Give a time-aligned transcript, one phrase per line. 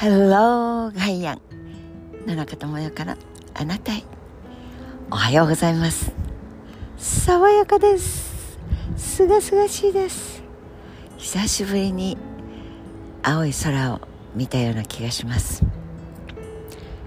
[0.00, 1.40] Hello ガイアン
[2.24, 3.16] 野中智代から
[3.52, 4.04] あなたへ。
[5.10, 6.12] おはようございます。
[6.96, 8.60] 爽やかです。
[8.96, 10.44] すがすがしいです。
[11.16, 12.16] 久しぶりに
[13.24, 14.00] 青い空を
[14.36, 15.64] 見たような気がします。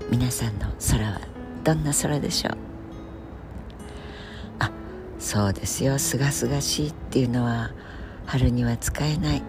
[0.10, 1.22] 皆さんの空は
[1.64, 2.58] どんな空でしょう？
[4.60, 4.70] あ
[5.18, 5.98] そうですよ。
[5.98, 7.72] すがすがしいっていうのは
[8.26, 9.38] 春には使えない。
[9.40, 9.44] ん？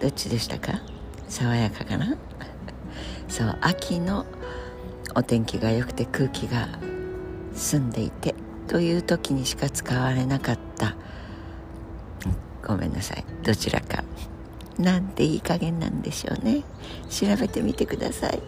[0.00, 0.80] どっちでしたか？
[1.28, 2.16] 爽やかかな？
[3.34, 4.26] そう秋の
[5.16, 6.68] お天気が良くて空気が
[7.52, 8.32] 澄んでいて
[8.68, 10.94] という時にしか使われなかった。
[12.64, 13.24] ごめんなさい。
[13.42, 14.04] どちらか。
[14.78, 16.62] なんていい加減なんでしょうね。
[17.10, 18.40] 調べてみてください。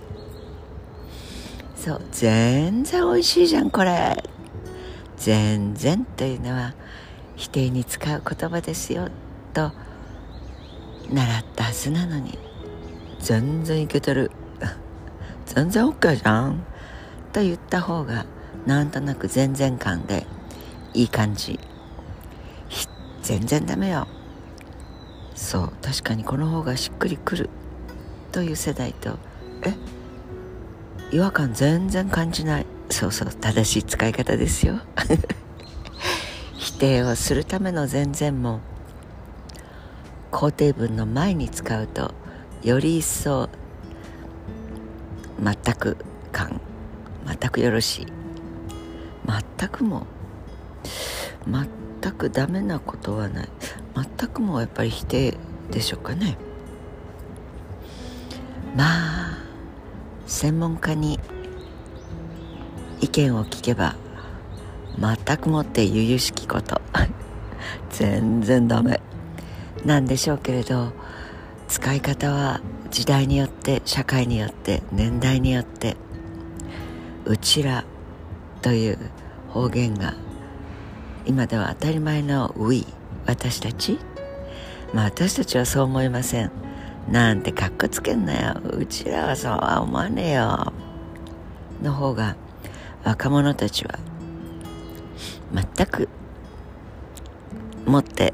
[1.74, 4.22] そう全然美味しいじゃんこれ。
[5.16, 6.76] 全然というのは
[7.34, 9.08] 否定に使う言葉ですよ
[9.52, 9.72] と
[11.10, 12.38] 習ったはずなのに。
[13.18, 14.30] 全然いけてる。
[15.56, 16.66] 全然 OK じゃん。
[17.32, 18.26] と言った方が
[18.66, 20.26] なんとなく全然感で
[20.92, 21.58] いい感じ。
[23.22, 24.06] 全然ダメよ。
[25.34, 27.48] そう確かにこの方がしっくりくる。
[28.32, 29.18] という世代と
[29.64, 29.72] え？
[31.10, 32.66] 違和感全然感じない。
[32.90, 34.80] そうそう正しい使い方ですよ。
[36.58, 38.60] 否定をするための全然も
[40.30, 42.12] 肯定文の前に使うと
[42.62, 43.48] より一層
[45.42, 45.96] 全く
[46.32, 46.60] 感。
[47.26, 48.06] 全くよろしい。
[49.58, 50.06] 全くも
[51.46, 53.48] 全くダメなことはない。
[54.18, 55.36] 全くもやっぱり否定
[55.70, 56.36] でしょうかね。
[58.76, 59.38] まあ
[60.26, 61.18] 専門家に
[63.00, 63.96] 意見を聞けば
[64.98, 66.80] 全くもって由々しきこと。
[67.90, 69.00] 全然ダメ。
[69.84, 70.92] なんでしょうけれど
[71.68, 72.60] 使い方は
[72.96, 75.98] 時代によって社会によって年代によって
[77.26, 77.84] うちら
[78.62, 78.98] という
[79.50, 80.14] 方言が
[81.26, 82.86] 今では当たり前の We
[83.26, 83.98] 私たち？
[84.94, 86.50] まあ私たちはそう思いません。
[87.10, 88.60] なんてかっこつけんなよ。
[88.64, 90.72] うちらはそうは思わねえよ。
[91.82, 92.34] の方が
[93.04, 93.98] 若者たちは
[95.52, 96.08] 全く
[97.84, 98.32] 持って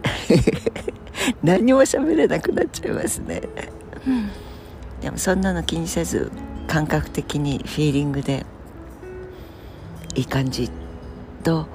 [1.42, 3.42] 何も喋れなくなっちゃいますね、
[5.02, 6.30] でもそんなの気にせず
[6.68, 8.46] 感覚的にフィーリングで
[10.14, 10.70] いい感じ
[11.42, 11.66] と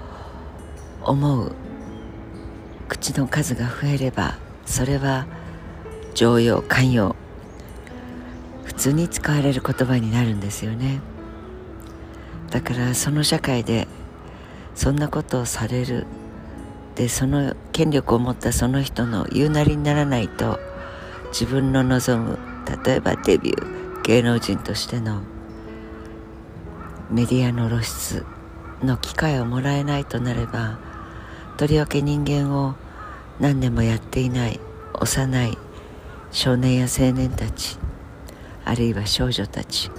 [1.03, 1.51] 思う
[2.87, 5.27] 口の数が増えればそれは
[6.13, 7.15] 常用寛容。
[8.65, 10.99] 普通に使われる言葉になるんですよね。
[12.49, 13.87] だからその社会で
[14.73, 16.07] そんなことをされる。
[16.95, 20.59] でその権力を持ったその人の言うなりにならないと
[21.27, 22.39] 自分の望む
[22.83, 25.21] 例えばデビュー芸能人としての
[27.09, 28.25] メディアの露出
[28.83, 30.77] の機会をもらえないとなれば
[31.57, 32.75] とりわけ人間を
[33.39, 34.59] 何年もやっていない
[34.93, 35.57] 幼い
[36.31, 37.77] 少年や青年たち
[38.65, 39.89] あるいは少女たち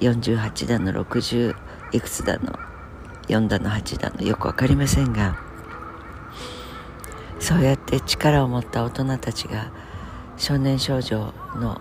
[0.00, 1.54] 48だの60
[1.92, 2.58] いくつだの
[3.28, 5.38] 4だの8だのよく分かりませんが
[7.38, 9.70] そうやって力を持った大人たちが
[10.36, 11.80] 少年少女の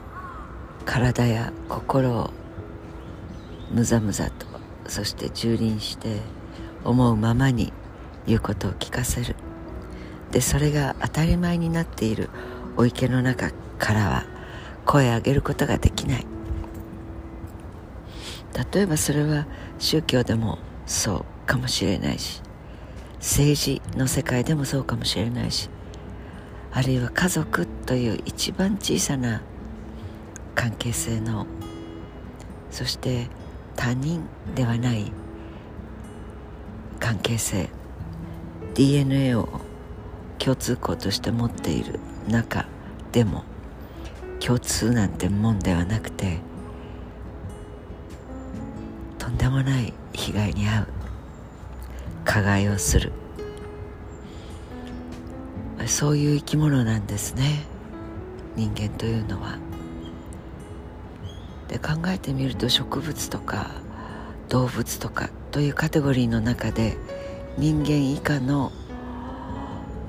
[0.90, 2.32] 体や心を
[3.72, 4.48] むざむざと
[4.88, 6.18] そして蹂躙して
[6.84, 7.72] 思うままに
[8.26, 9.36] 言うことを聞かせる。
[10.32, 12.32] でそれが当たり前になっている
[12.76, 14.26] お池の中からは
[14.84, 16.26] 声を上げることができない。
[18.74, 19.46] 例えばそれは
[19.78, 20.58] 宗教でも
[20.88, 22.42] そうかもしれないし
[23.20, 25.70] 政治の世界でもそうかもしれないし
[26.72, 29.44] あるいは家族という一番小さな
[30.56, 31.46] 関係性の
[32.72, 33.28] そして
[33.76, 34.24] 他人
[34.56, 35.12] ではない
[37.00, 37.70] 関係性
[38.76, 39.50] DNA を
[40.38, 42.66] 共通項として持っている中
[43.12, 43.44] でも
[44.40, 46.40] 共通なんてもんではなくて
[49.18, 50.88] とんでもない被害に遭う
[52.26, 53.12] 加害をする。
[55.88, 57.64] そういう生き物なんですね。
[58.56, 59.58] 人間というのは。
[61.70, 63.72] で考えてみると植物とか
[64.50, 66.98] 動物とかというカテゴリーの中で
[67.58, 68.72] 人間以下の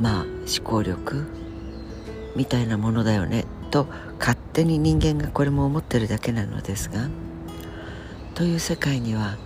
[0.01, 1.27] まあ思考力
[2.35, 3.87] みたいなものだよねと
[4.19, 7.09] 勝手に人間がこれも思ってるだけなのですが
[8.35, 9.37] という世界には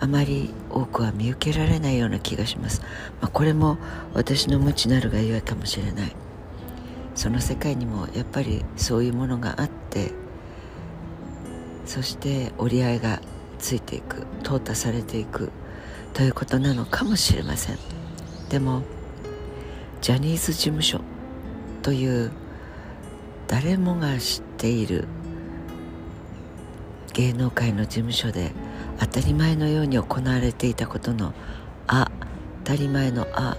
[0.00, 2.82] あまり多くは見受けられないような気がします、
[3.20, 3.78] まあ、これも
[4.14, 6.16] 私の無知なるがゆえかもしれない。
[7.16, 10.12] その世界にもやっぱりそういうものがあって
[11.86, 13.20] そして折り合いが
[13.58, 15.50] ついていく淘汰されていく
[16.12, 17.78] ということなのかもしれません。
[18.48, 18.82] でも
[20.00, 21.00] ジャニーズ事務所
[21.82, 22.30] という
[23.48, 25.06] 誰もが知っている
[27.14, 28.52] 芸能界の事務所で
[28.98, 31.32] 当たり前のように行われていたことの
[31.86, 32.10] 「あ」
[32.64, 33.56] 当たり前の「あ」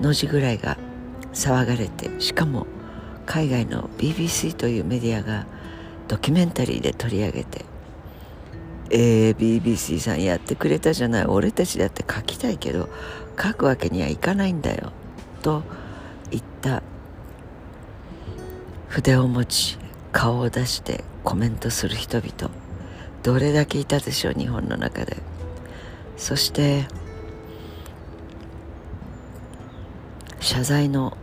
[0.00, 0.76] の字ぐらいが
[1.32, 2.66] 騒がれてしかも
[3.26, 5.46] 海外の BBC というメディアが
[6.10, 7.64] ドキュメンタリーで取り上げて
[8.90, 12.88] 「えー、BBC さんやってくれたじゃない俺たちだって書きたいけど
[13.40, 14.90] 書くわけにはいかないんだよ」
[15.40, 15.62] と
[16.32, 16.82] 言った。
[18.88, 19.78] 筆を持ち
[20.10, 22.50] 顔を出してコメントする人々。
[23.22, 25.18] どれだけいたでしょう日本の中で。
[26.16, 26.88] そして
[30.40, 31.16] 謝罪の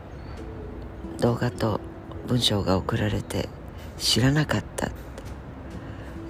[1.20, 1.82] 動画と
[2.28, 3.50] 文章が送られて
[3.98, 4.88] 知らなかった。
[4.88, 4.90] い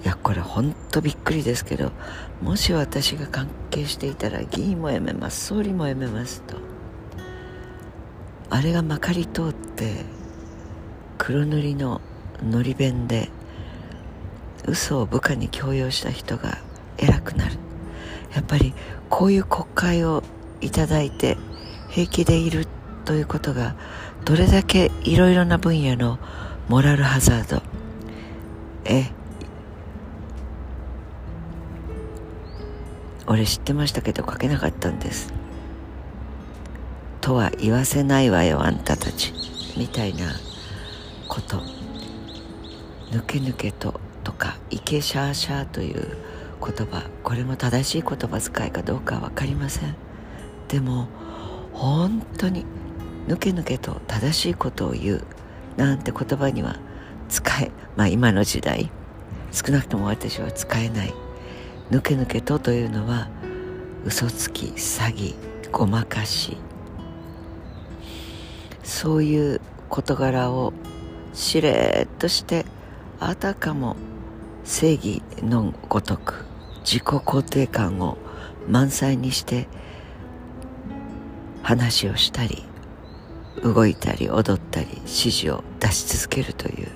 [0.04, 1.92] やこれほんとびっくりですけど
[2.42, 5.48] もし私が関係していたら議員も辞めます。
[5.48, 6.56] 総理も辞めますと。
[8.50, 10.06] あれがまかり通って
[11.18, 12.02] 黒塗りの
[12.42, 13.30] のり弁で
[14.66, 16.58] 嘘を部下に強要した人が
[16.98, 17.58] 偉くなる。
[18.34, 18.74] やっぱり
[19.10, 20.24] こういう国会を
[20.62, 21.38] いただいて
[21.90, 22.68] 平気でいる
[23.06, 23.76] ということが
[24.26, 26.20] どれだけいろいろな分野の
[26.68, 27.62] モラルハザード。
[28.84, 29.06] え
[33.26, 35.32] 俺知ってましたけど書けなかったんです。
[37.22, 39.34] とは言わせないわよあんたたち。
[39.78, 40.26] みたいな
[41.30, 41.62] こと。
[43.14, 46.18] ぬけぬけととかイケシャーシャーという
[46.60, 47.10] 言葉。
[47.24, 49.96] これも正しい言葉遣いかどうか分かりません。
[50.68, 51.08] でも
[51.72, 52.66] 本当に
[53.30, 55.24] ぬけぬけと正しいことを言う
[55.78, 56.78] なんて言葉には
[57.30, 58.92] 使えまあ今の時代
[59.52, 61.14] 少なくとも私は使えない。
[61.90, 63.30] ぬけぬけとというのは
[64.04, 65.36] 嘘つき詐欺
[65.72, 66.58] ごまかし。
[68.84, 70.74] そういう事柄を
[71.34, 72.66] しれっとして
[73.20, 73.96] あたかも
[74.64, 76.46] 正義のごとく
[76.86, 78.18] 自己肯定感を
[78.68, 79.68] 満載にして
[81.64, 82.64] 話をしたり
[83.62, 86.88] 動いたり踊ったり指示を出し続けるという。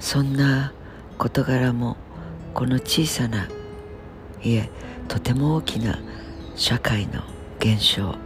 [0.00, 0.72] そんな
[1.18, 1.96] 事柄も
[2.54, 3.48] この小さな
[4.42, 4.68] いえ
[5.08, 5.98] とても大きな
[6.56, 7.22] 社会の
[7.58, 8.16] 現象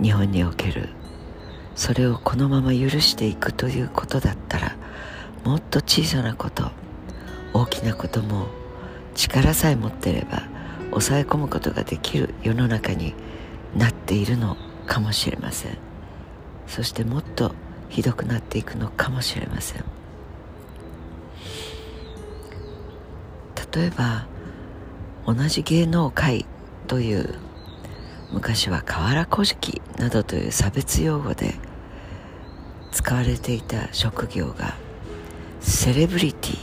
[0.00, 0.88] 日本における。
[1.76, 4.76] それをこのまま許していくということだったら
[5.44, 6.70] もっと小さなこと
[7.52, 8.46] 大きなことも
[9.14, 10.42] 力さえ持ってれば
[10.90, 13.14] 抑え込むことができる世の中に
[13.76, 14.56] なっているの
[14.86, 15.93] かもしれません。
[16.66, 17.54] そしてもっと
[17.88, 19.84] ひどくなっていくのかもしれません。
[23.72, 24.26] 例えば
[25.26, 26.46] 同じ芸能界
[26.86, 27.34] という
[28.32, 31.54] 昔は河原古事などという差別用語で
[32.92, 34.74] 使われていた職業が
[35.60, 36.58] セレブリティ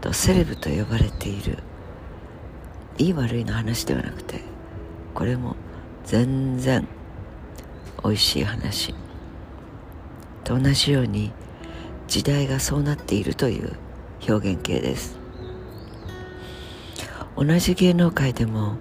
[0.00, 1.58] とセレブと呼ばれている。
[2.98, 4.40] いい悪いの話ではなくて
[5.14, 5.54] これも
[6.04, 6.86] 全然
[8.02, 8.94] 美味しい話。
[10.48, 11.30] と同じように
[12.06, 13.76] 時代がそうなっているという
[14.26, 15.18] 表現形です。
[17.36, 18.76] 同じ芸能界でも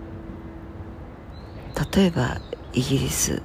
[1.93, 2.39] 例えば
[2.71, 3.43] イギリス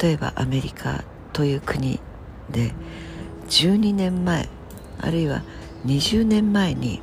[0.00, 2.00] 例えばアメリカという国
[2.50, 2.72] で
[3.48, 4.48] 12年前
[4.98, 5.42] あるいは
[5.84, 7.02] 20年前に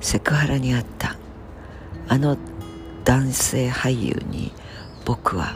[0.00, 1.16] セクハラにあった
[2.08, 2.36] あの
[3.04, 4.52] 男性俳優に
[5.06, 5.54] 僕は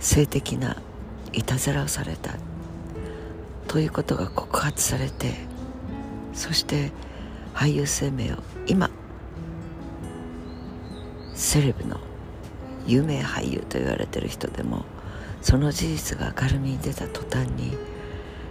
[0.00, 0.78] 性的な
[1.34, 2.32] いたずらをされた。
[3.74, 5.34] ということが告発されて
[6.32, 6.92] そして
[7.54, 8.36] 俳優生命を
[8.68, 8.88] 今
[11.34, 11.98] セレブの
[12.86, 14.84] 有名俳優と言われてる人でも
[15.42, 17.76] その事実が明るみに出た途端に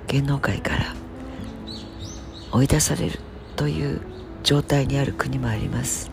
[0.08, 0.94] 芸能界から
[2.52, 3.18] 追い出される
[3.56, 4.02] という
[4.44, 6.12] 状態にある国もあります。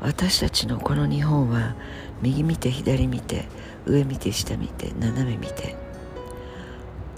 [0.00, 1.74] 私たちのこの日本は
[2.22, 3.48] 右見て左見て
[3.84, 5.85] 上見て下見て斜め見て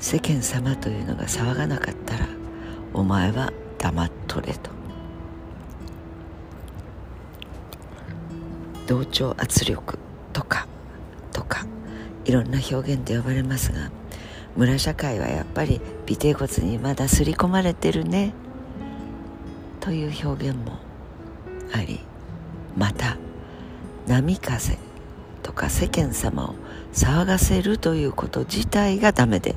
[0.01, 2.27] 世間様というのが騒がなかったら
[2.95, 4.71] お前は黙っとれと。
[8.87, 9.99] 同調圧力
[10.33, 10.67] とか
[11.31, 11.67] とか
[12.25, 13.91] いろんな表現で呼ばれますが
[14.57, 18.33] 村社会はやっぱり尾てい骨にまだ刷り込まれてるね。
[19.81, 20.79] という表現も
[21.73, 22.01] あり
[22.77, 23.17] また
[24.07, 24.79] 波風
[25.43, 26.55] とか世間様を
[26.93, 29.55] 騒がせるということ自体がダメで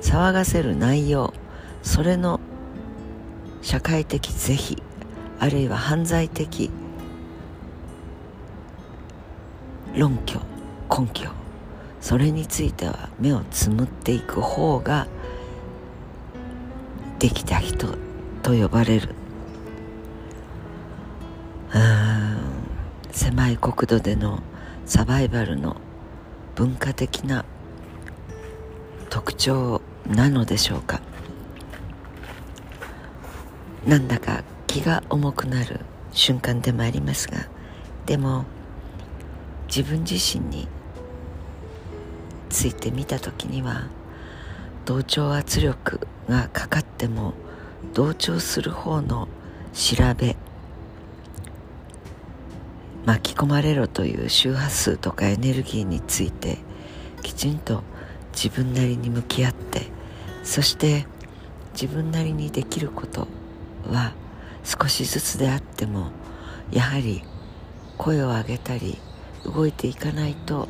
[0.00, 1.32] 騒がせる内容
[1.82, 2.40] それの
[3.62, 4.82] 社会的是非
[5.38, 6.70] あるいは犯罪的
[9.94, 10.40] 論拠
[10.90, 11.30] 根拠
[12.00, 15.06] それについては目をつむっていく方が
[17.18, 17.88] できた人
[18.42, 19.14] と呼ばれる。
[21.74, 22.38] うん
[23.12, 24.40] 狭い国土での
[24.86, 25.76] サバイバルの
[26.54, 27.44] 文化的な
[29.10, 31.00] 特徴をなのでしょうか？
[33.86, 35.80] なんだか気が重くなる
[36.12, 37.46] 瞬間でもありますが
[38.06, 38.44] でも
[39.68, 40.68] 自分自身に
[42.50, 43.88] ついてみた時には
[44.84, 47.34] 同調圧力がかかっても
[47.94, 49.28] 同調する方の
[49.72, 50.36] 調べ
[53.04, 56.58] 巻き込まれろという周波数とかエネルギーについて
[57.22, 57.82] きちんと
[58.32, 59.86] 自分なりに向き合って
[60.48, 61.06] そして
[61.74, 63.28] 自分なりにできること
[63.86, 64.14] は
[64.64, 66.10] 少しずつであっても
[66.72, 67.22] やはり
[67.98, 68.96] 声を上げたり
[69.44, 70.66] 動いていかないと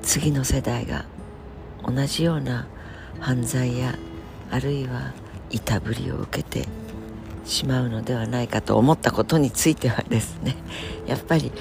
[0.00, 1.04] 次の世代が
[1.86, 2.66] 同じような
[3.20, 3.94] 犯罪や
[4.50, 5.12] あるいは
[5.50, 6.66] いたぶりを受けて
[7.44, 10.56] しまうのではないかと思ったことについてはですね
[11.06, 11.52] やっぱり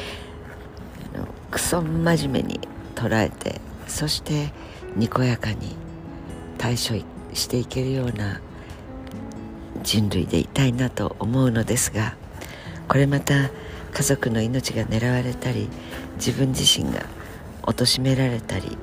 [1.13, 2.61] あのクソ真面目に
[2.95, 3.59] 捉えて
[3.91, 4.51] そして
[4.95, 5.75] にこやかに
[6.57, 8.39] 対処していけるような
[9.83, 12.15] 人類でいたいなと思うのですが
[12.87, 13.51] これまた
[13.93, 15.69] 家族の命が狙われたり
[16.15, 17.05] 自分自身が
[17.63, 18.77] 貶められたり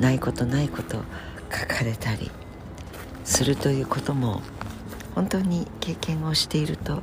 [0.00, 1.02] ないことないこと
[1.52, 2.30] 書かれたり
[3.24, 4.40] するということも
[5.14, 7.02] 本当に経験をしていると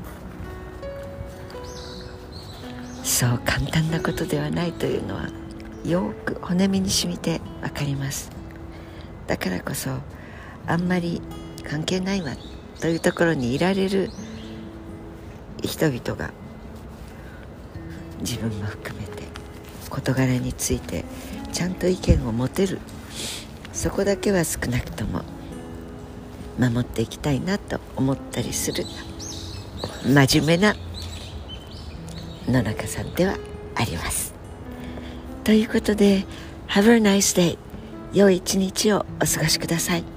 [3.03, 5.44] そう簡単なことではないというのは
[5.87, 8.31] よく骨身に染みて分かります。
[9.27, 9.91] だからこそ
[10.67, 11.21] あんまり
[11.63, 12.31] 関係ないわ
[12.79, 14.09] というところにいられる
[15.63, 16.31] 人々が
[18.19, 19.23] 自分も含めて
[19.89, 21.05] 事柄について
[21.51, 22.79] ちゃんと意見を持てる
[23.73, 25.21] そこだけは少なくとも
[26.59, 28.85] 守っていきたいなと思ったりする
[30.05, 30.75] 真面目な
[32.47, 33.37] 野中さんでは
[33.75, 34.34] あります。
[35.45, 36.25] ということで
[36.69, 37.59] Have a nice day
[38.13, 40.14] 良い一日をお過ごしください。